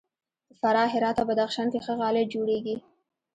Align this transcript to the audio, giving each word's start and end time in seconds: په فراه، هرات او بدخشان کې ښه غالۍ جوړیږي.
په 0.47 0.53
فراه، 0.59 0.91
هرات 0.93 1.15
او 1.21 1.27
بدخشان 1.29 1.67
کې 1.73 1.79
ښه 1.85 1.93
غالۍ 1.99 2.25
جوړیږي. 2.33 2.75